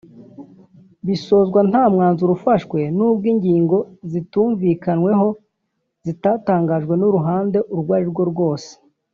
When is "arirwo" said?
7.97-8.23